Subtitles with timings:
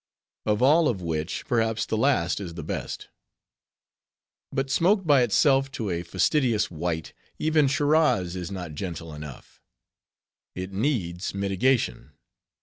[0.47, 3.09] Of all of which, perhaps the last is the best.
[4.51, 9.61] But smoked by itself, to a fastidious wight, even Shiraz is not gentle enough.
[10.55, 12.13] It needs mitigation.